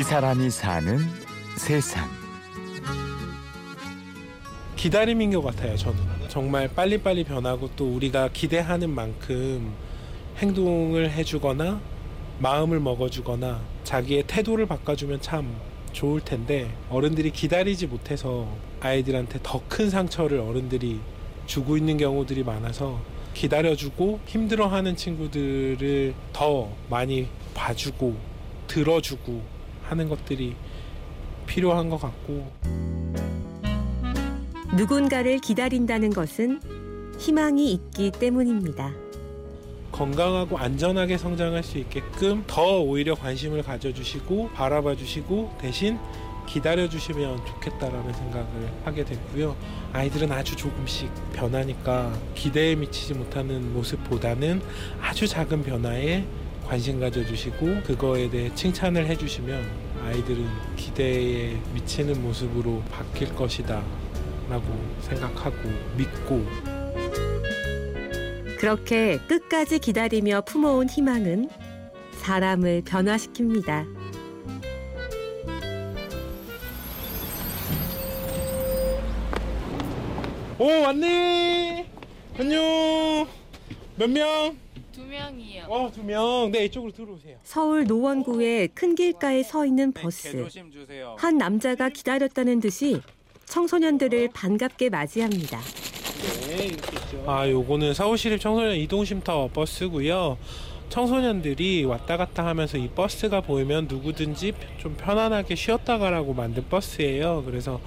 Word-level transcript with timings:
이 0.00 0.02
사람이 0.02 0.48
사는 0.48 0.98
세상. 1.58 2.08
기다림인 4.74 5.30
것 5.32 5.42
같아요, 5.42 5.76
저는. 5.76 5.98
정말 6.30 6.68
빨리빨리 6.68 7.24
변하고 7.24 7.68
또 7.76 7.96
우리가 7.96 8.30
기대하는 8.32 8.88
만큼 8.88 9.74
행동을 10.38 11.10
해주거나 11.10 11.82
마음을 12.38 12.80
먹어주거나 12.80 13.60
자기의 13.84 14.24
태도를 14.26 14.64
바꿔주면 14.64 15.20
참 15.20 15.54
좋을 15.92 16.22
텐데 16.22 16.74
어른들이 16.88 17.30
기다리지 17.30 17.86
못해서 17.86 18.48
아이들한테 18.80 19.40
더 19.42 19.60
큰 19.68 19.90
상처를 19.90 20.38
어른들이 20.40 20.98
주고 21.44 21.76
있는 21.76 21.98
경우들이 21.98 22.42
많아서 22.42 22.98
기다려주고 23.34 24.20
힘들어하는 24.24 24.96
친구들을 24.96 26.14
더 26.32 26.72
많이 26.88 27.28
봐주고 27.52 28.16
들어주고 28.66 29.59
하는 29.90 30.08
것들이 30.08 30.54
필요한 31.46 31.90
것 31.90 32.00
같고 32.00 32.50
누군가를 34.76 35.38
기다린다는 35.38 36.10
것은 36.10 36.60
희망이 37.18 37.72
있기 37.72 38.12
때문입니다. 38.12 38.92
건강하고 39.90 40.56
안전하게 40.56 41.18
성장할 41.18 41.64
수 41.64 41.78
있게끔 41.78 42.44
더 42.46 42.80
오히려 42.80 43.16
관심을 43.16 43.62
가져주시고 43.62 44.50
바라봐 44.50 44.94
주시고 44.94 45.56
대신 45.60 45.98
기다려 46.46 46.88
주시면 46.88 47.44
좋겠다라는 47.44 48.12
생각을 48.12 48.46
하게 48.84 49.04
됐고요. 49.04 49.56
아이들은 49.92 50.30
아주 50.32 50.56
조금씩 50.56 51.10
변하니까 51.32 52.12
기대에 52.34 52.76
미치지 52.76 53.14
못하는 53.14 53.72
모습보다는 53.74 54.62
아주 55.00 55.26
작은 55.26 55.64
변화에 55.64 56.24
관심 56.66 57.00
가져주시고 57.00 57.82
그거에 57.84 58.30
대해 58.30 58.54
칭찬을 58.54 59.06
해주시면 59.06 59.89
아이들은 60.04 60.46
기대에 60.76 61.60
미치는 61.74 62.22
모습으로 62.22 62.82
바뀔 62.90 63.34
것이다 63.34 63.82
라고 64.48 64.64
생각하고 65.00 65.56
믿고 65.96 66.44
그렇게 68.58 69.18
끝까지 69.26 69.78
기다리며 69.78 70.42
품어온 70.42 70.88
희망은 70.88 71.48
사람을 72.18 72.82
변화시킵니다. 72.82 73.86
오 80.58 80.66
왔네 80.82 81.88
안녕 82.38 83.26
몇 83.96 84.10
명? 84.10 84.69
두 84.92 85.02
명이요. 85.04 85.64
어 85.68 85.90
두 85.92 86.02
명. 86.02 86.50
네 86.52 86.64
이쪽으로 86.66 86.92
들어오세요. 86.92 87.36
서울 87.42 87.84
노원구의 87.84 88.68
큰 88.74 88.94
길가에 88.94 89.42
서 89.42 89.64
있는 89.64 89.92
네, 89.92 90.02
버스. 90.02 90.46
한 91.18 91.38
남자가 91.38 91.88
기다렸다는 91.88 92.60
듯이 92.60 93.00
청소년들을 93.46 94.30
반갑게 94.34 94.90
맞이합니다. 94.90 95.60
네 96.48 96.66
이렇게 96.66 96.96
있죠. 96.96 97.24
아 97.26 97.48
요거는 97.48 97.94
서울시립 97.94 98.40
청소년 98.40 98.76
이동쉼터 98.76 99.48
버스고요. 99.52 100.36
청소년들이 100.90 101.84
왔다 101.84 102.16
갔다 102.16 102.44
하면서 102.44 102.76
이 102.76 102.88
버스가 102.88 103.40
보이면 103.40 103.86
누구든지 103.88 104.52
좀 104.78 104.96
편안하게 104.96 105.54
쉬었다 105.54 105.98
가라고 105.98 106.34
만든 106.34 106.64
버스예요. 106.68 107.44
그래서 107.46 107.80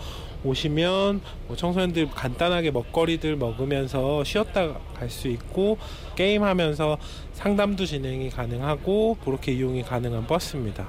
오시면 0.44 1.22
뭐 1.48 1.56
청소년들 1.56 2.10
간단하게 2.12 2.72
먹거리들 2.72 3.36
먹으면서 3.36 4.24
쉬었다 4.24 4.74
갈 4.96 5.10
수 5.10 5.28
있고 5.28 5.78
게임하면서 6.16 6.98
상담도 7.34 7.86
진행이 7.86 8.30
가능하고 8.30 9.18
그렇게 9.24 9.52
이용이 9.52 9.84
가능한 9.84 10.26
버스입니다. 10.28 10.88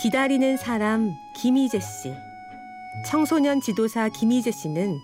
기다리는 0.00 0.56
사람 0.56 1.10
김희재 1.36 1.80
씨. 1.80 2.12
청소년 3.04 3.60
지도사 3.60 4.08
김희재 4.08 4.52
씨는 4.52 4.98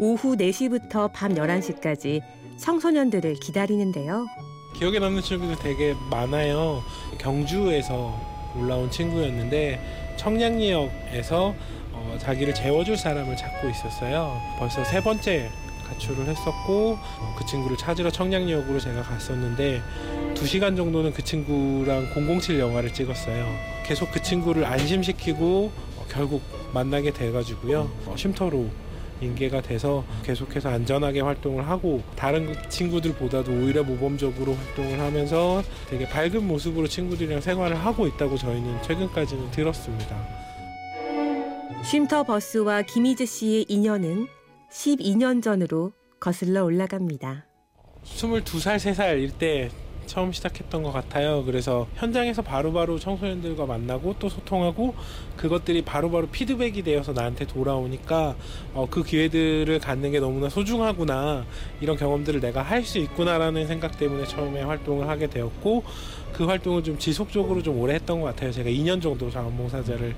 오후 0.00 0.36
4시부터 0.36 1.12
밤 1.12 1.34
11시까지 1.34 2.20
청소년들을 2.58 3.34
기다리는데요. 3.34 4.26
기억에 4.74 4.98
남는 4.98 5.22
친구들 5.22 5.56
되게 5.56 5.94
많아요. 6.10 6.82
경주에서 7.18 8.18
올라온 8.56 8.90
친구였는데 8.90 10.14
청량리역에서 10.16 11.54
어, 11.92 12.16
자기를 12.18 12.54
재워줄 12.54 12.96
사람을 12.96 13.36
찾고 13.36 13.68
있었어요. 13.68 14.40
벌써 14.58 14.82
세 14.84 15.00
번째 15.00 15.50
가출을 15.88 16.26
했었고 16.26 16.98
어, 16.98 17.34
그 17.38 17.44
친구를 17.46 17.76
찾으러 17.76 18.10
청량리역으로 18.10 18.80
제가 18.80 19.02
갔었는데 19.02 19.82
두 20.34 20.46
시간 20.46 20.74
정도는 20.74 21.12
그 21.12 21.22
친구랑 21.22 22.08
007 22.14 22.58
영화를 22.58 22.92
찍었어요. 22.92 23.46
계속 23.84 24.10
그 24.10 24.22
친구를 24.22 24.64
안심시키고 24.64 25.72
어, 25.98 26.06
결국 26.08 26.42
만나게 26.72 27.12
돼가지고요. 27.12 27.90
어, 28.06 28.14
쉼터로 28.16 28.70
인계가 29.22 29.62
돼서 29.62 30.04
계속해서 30.24 30.68
안전하게 30.68 31.20
활동을 31.20 31.68
하고 31.68 32.02
다른 32.16 32.54
친구들보다도 32.68 33.52
오히려 33.52 33.82
모범적으로 33.82 34.54
활동을 34.54 35.00
하면서 35.00 35.62
되게 35.88 36.08
밝은 36.08 36.46
모습으로 36.46 36.86
친구들이랑 36.86 37.40
생활을 37.40 37.76
하고 37.76 38.06
있다고 38.06 38.36
저희는 38.36 38.82
최근까지는 38.82 39.50
들었습니다. 39.50 40.16
쉼터 41.84 42.22
버스와 42.22 42.82
김희재 42.82 43.26
씨의 43.26 43.66
인연은 43.68 44.28
12년 44.70 45.42
전으로 45.42 45.92
거슬러 46.20 46.64
올라갑니다. 46.64 47.46
22살, 48.04 48.76
3살일 48.76 49.38
때 49.38 49.70
처음 50.06 50.32
시작했던 50.32 50.82
것 50.82 50.92
같아요. 50.92 51.44
그래서 51.44 51.86
현장에서 51.96 52.42
바로바로 52.42 52.98
청소년들과 52.98 53.66
만나고 53.66 54.16
또 54.18 54.28
소통하고 54.28 54.94
그것들이 55.36 55.82
바로 55.82 56.10
바로 56.10 56.26
피드백이 56.26 56.82
되어서 56.82 57.12
나한테 57.12 57.46
돌아오니까 57.46 58.36
어, 58.74 58.86
그 58.90 59.02
기회들을 59.02 59.78
갖는 59.78 60.12
게 60.12 60.20
너무나 60.20 60.48
소중하구나 60.48 61.44
이런 61.80 61.96
경험들을 61.96 62.40
내가 62.40 62.62
할 62.62 62.82
수 62.82 62.98
있구나라는 62.98 63.68
생각 63.68 63.96
때문에 63.96 64.26
처음에 64.26 64.60
활동을 64.62 65.08
하게 65.08 65.28
되었고 65.28 65.84
그 66.32 66.46
활동을 66.46 66.82
좀 66.82 66.98
지속적으로 66.98 67.62
좀 67.62 67.78
오래 67.78 67.94
했던 67.94 68.20
것 68.20 68.26
같아요. 68.26 68.50
제가 68.50 68.68
2년 68.68 69.00
정도 69.00 69.30
자원봉사자를 69.30 70.14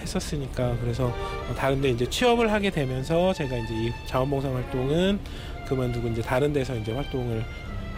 했었으니까 0.00 0.76
그래서 0.80 1.06
어, 1.06 1.54
다른데 1.56 1.90
이제 1.90 2.10
취업을 2.10 2.50
하게 2.52 2.70
되면서 2.70 3.32
제가 3.32 3.56
이제 3.56 3.74
이 3.74 3.92
자원봉사 4.06 4.52
활동은 4.52 5.20
그만두고 5.66 6.08
이제 6.08 6.20
다른 6.20 6.52
데서 6.52 6.74
이제 6.74 6.92
활동을 6.92 7.44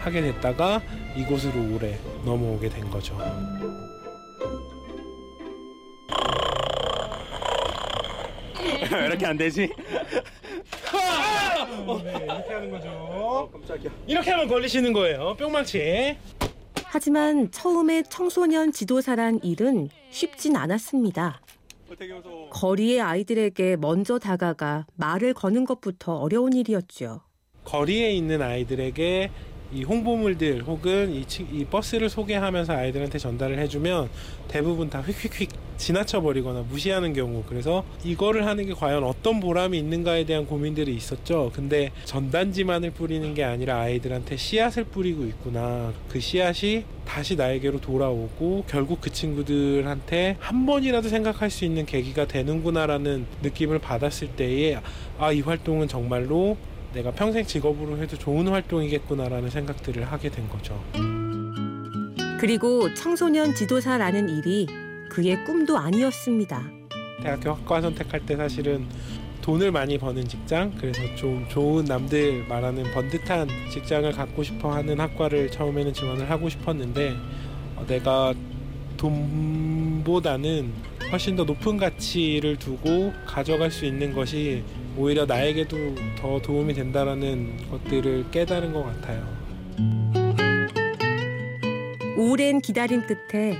하게 0.03 0.21
됐다가 0.21 0.81
이곳으로 1.15 1.53
올해 1.73 1.97
넘어오게 2.25 2.67
된 2.69 2.89
거죠. 2.89 3.17
이렇게 9.07 9.25
안 9.25 9.37
되지? 9.37 9.69
네, 12.03 12.11
이렇게 12.25 12.53
하는 12.53 12.69
거죠. 12.69 13.49
깜짝이야. 13.51 13.91
이렇게 14.07 14.31
하면 14.31 14.47
걸리시는 14.47 14.91
거예요. 14.93 15.35
뿅망치. 15.37 16.17
하지만 16.85 17.49
처음에 17.51 18.03
청소년 18.09 18.71
지도사란 18.73 19.39
일은 19.41 19.89
쉽진 20.11 20.55
않았습니다. 20.55 21.41
거리의 22.51 23.01
아이들에게 23.01 23.77
먼저 23.77 24.19
다가가 24.19 24.85
말을 24.95 25.33
거는 25.33 25.65
것부터 25.65 26.15
어려운 26.17 26.53
일이었죠. 26.53 27.21
거리에 27.63 28.11
있는 28.11 28.41
아이들에게 28.41 29.31
이 29.73 29.83
홍보물들 29.83 30.63
혹은 30.63 31.13
이, 31.13 31.25
치- 31.25 31.45
이 31.51 31.65
버스를 31.65 32.09
소개하면서 32.09 32.73
아이들한테 32.73 33.17
전달을 33.17 33.57
해주면 33.59 34.09
대부분 34.47 34.89
다 34.89 35.01
휙휙휙 35.01 35.49
지나쳐 35.77 36.21
버리거나 36.21 36.61
무시하는 36.69 37.13
경우. 37.13 37.43
그래서 37.49 37.83
이거를 38.03 38.45
하는 38.45 38.65
게 38.67 38.73
과연 38.73 39.03
어떤 39.03 39.39
보람이 39.39 39.77
있는가에 39.79 40.25
대한 40.25 40.45
고민들이 40.45 40.95
있었죠. 40.95 41.51
근데 41.55 41.91
전단지만을 42.05 42.91
뿌리는 42.91 43.33
게 43.33 43.43
아니라 43.43 43.79
아이들한테 43.79 44.37
씨앗을 44.37 44.83
뿌리고 44.85 45.23
있구나. 45.25 45.91
그 46.09 46.19
씨앗이 46.19 46.83
다시 47.05 47.35
나에게로 47.35 47.81
돌아오고 47.81 48.65
결국 48.67 49.01
그 49.01 49.11
친구들한테 49.11 50.37
한 50.39 50.65
번이라도 50.65 51.09
생각할 51.09 51.49
수 51.49 51.65
있는 51.65 51.85
계기가 51.85 52.27
되는구나라는 52.27 53.25
느낌을 53.41 53.79
받았을 53.79 54.29
때에 54.29 54.77
아 55.17 55.31
이 55.33 55.41
활동은 55.41 55.87
정말로 55.87 56.57
내가 56.93 57.11
평생 57.11 57.43
직업으로 57.45 57.97
해도 57.97 58.17
좋은 58.17 58.47
활동이겠구나라는 58.47 59.49
생각들을 59.49 60.03
하게 60.11 60.29
된 60.29 60.47
거죠. 60.47 60.81
그리고 62.39 62.93
청소년 62.93 63.55
지도사라는 63.55 64.29
일이 64.29 64.67
그의 65.09 65.43
꿈도 65.45 65.77
아니었습니다. 65.77 66.61
대학교 67.21 67.51
학과 67.51 67.81
선택할 67.81 68.25
때 68.25 68.35
사실은 68.35 68.85
돈을 69.41 69.71
많이 69.71 69.97
버는 69.97 70.27
직장, 70.27 70.71
그래서 70.79 71.01
좀 71.15 71.45
좋은 71.49 71.85
남들 71.85 72.45
말하는 72.47 72.91
번듯한 72.93 73.47
직장을 73.71 74.09
갖고 74.11 74.41
싶어 74.41 74.73
하는 74.73 74.99
학과를 74.99 75.51
처음에는 75.51 75.93
지원을 75.93 76.29
하고 76.29 76.47
싶었는데 76.47 77.13
어, 77.75 77.85
내가 77.87 78.33
돈보다는 78.97 80.71
훨씬 81.11 81.35
더 81.35 81.43
높은 81.43 81.77
가치를 81.77 82.57
두고 82.57 83.13
가져갈 83.25 83.69
수 83.69 83.85
있는 83.85 84.13
것이 84.13 84.63
오히려 84.97 85.25
나에게도 85.25 85.77
더 86.19 86.41
도움이 86.41 86.73
된다라는 86.73 87.69
것들을 87.71 88.31
깨달은 88.31 88.73
것 88.73 88.83
같아요. 88.83 89.27
오랜 92.17 92.61
기다림 92.61 93.03
끝에 93.07 93.57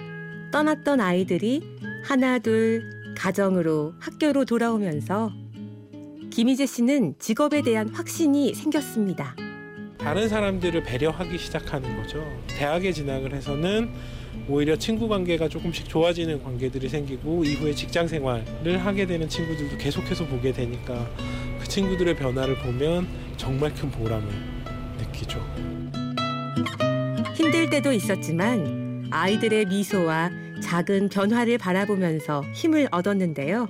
떠났던 0.52 1.02
아이들이 1.02 1.62
하나 2.04 2.38
둘 2.38 2.84
가정으로 3.18 3.94
학교로 4.00 4.46
돌아오면서 4.46 5.32
김희재 6.30 6.66
씨는 6.66 7.16
직업에 7.20 7.62
대한 7.62 7.90
확신이 7.90 8.54
생겼습니다. 8.54 9.36
다른 10.04 10.28
사람들을 10.28 10.84
배려하기 10.84 11.38
시작하는 11.38 11.96
거죠. 11.96 12.22
대학에 12.48 12.92
진학을 12.92 13.34
해서는 13.34 13.90
오히려 14.50 14.76
친구 14.76 15.08
관계가 15.08 15.48
조금씩 15.48 15.88
좋아지는 15.88 16.44
관계들이 16.44 16.90
생기고 16.90 17.46
이후에 17.46 17.74
직장 17.74 18.06
생활을 18.06 18.78
하게 18.80 19.06
되는 19.06 19.30
친구들도 19.30 19.78
계속해서 19.78 20.26
보게 20.26 20.52
되니까 20.52 21.10
그 21.58 21.68
친구들의 21.68 22.18
변화를 22.18 22.56
보면 22.58 23.08
정말 23.38 23.74
큰 23.74 23.90
보람을 23.92 24.28
느끼죠. 24.98 25.40
힘들 27.34 27.70
때도 27.70 27.94
있었지만 27.94 29.08
아이들의 29.10 29.68
미소와 29.68 30.32
작은 30.62 31.10
변화를 31.10 31.58
바라보면서 31.58 32.42
힘을 32.54 32.90
얻었는데요. 32.92 33.70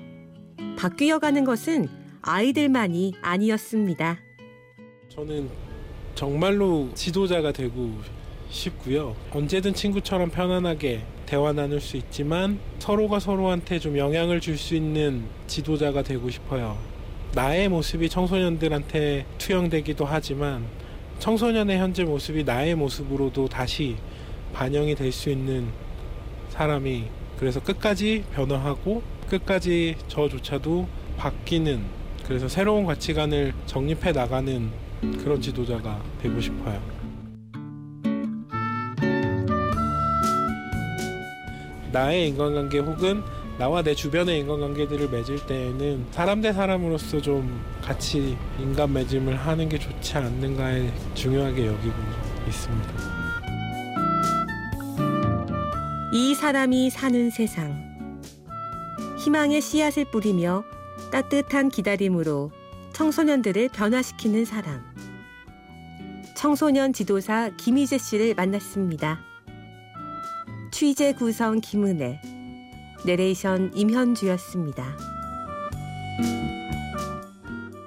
바뀌어가는 0.80 1.44
것은 1.46 1.88
아이들만이 2.24 3.14
아니었습니다. 3.22 4.18
저는 5.10 5.73
정말로 6.15 6.89
지도자가 6.94 7.51
되고 7.51 7.92
싶고요. 8.50 9.15
언제든 9.31 9.74
친구처럼 9.74 10.30
편안하게 10.30 11.01
대화 11.25 11.51
나눌 11.54 11.81
수 11.81 11.98
있지만 11.98 12.60
서로가 12.80 13.19
서로한테 13.19 13.80
좀 13.80 13.98
영향을 13.98 14.39
줄 14.39 14.57
수 14.57 14.75
있는 14.75 15.24
지도자가 15.48 16.04
되고 16.04 16.30
싶어요. 16.30 16.77
나의 17.33 17.68
모습이 17.69 18.10
청소년들한테 18.10 19.25
투영되기도 19.39 20.06
하지만 20.06 20.65
청소년의 21.18 21.80
현재 21.80 22.04
모습이 22.04 22.44
나의 22.44 22.75
모습으로도 22.75 23.48
다시 23.48 23.95
반영이 24.54 24.94
될 24.94 25.12
수 25.12 25.31
있는 25.31 25.68
사람이 26.50 27.06
그래서 27.39 27.60
끝까지 27.60 28.24
변화하고 28.36 29.01
끝까지 29.30 29.95
저조차도 30.07 30.88
바뀌는 31.18 31.81
그래서 32.27 32.48
새로운 32.48 32.86
가치관을 32.86 33.54
정립해 33.65 34.12
나가는 34.12 34.69
그런 35.12 35.42
지도자가 35.42 36.02
되고 36.22 36.40
싶어요. 36.40 36.82
나의 41.92 42.30
인간관계 42.30 42.80
혹은 42.80 43.22
나와 43.58 43.84
내 43.84 43.94
주변의 43.94 44.40
인간관계들을 44.40 45.10
맺을 45.10 45.46
때에는 45.46 46.08
사람 46.12 46.42
대 46.42 46.52
사람으로서 46.52 47.22
좀 47.22 47.62
같이 47.82 48.36
인간 48.60 48.92
맺음을 48.94 49.36
하는 49.36 49.70
게 49.70 49.78
좋지 49.78 50.18
않는가에 50.18 50.92
중요하게 51.14 51.68
여기고 51.68 51.96
있습니다. 52.48 53.24
이 56.14 56.34
사람이 56.34 56.90
사는 56.90 57.30
세상. 57.30 57.94
희망의 59.20 59.62
씨앗을 59.62 60.06
뿌리며 60.06 60.64
따뜻한 61.12 61.70
기다림으로 61.70 62.52
청소년들을 62.94 63.70
변화시키는 63.70 64.46
사람. 64.46 64.93
청소년 66.36 66.94
지도사 66.94 67.50
김희재 67.58 67.98
씨를 67.98 68.34
만났습니다. 68.36 69.20
취재 70.72 71.14
구성 71.14 71.62
김은혜, 71.62 72.20
내레이션 73.06 73.72
임현주였습니다. 73.75 75.12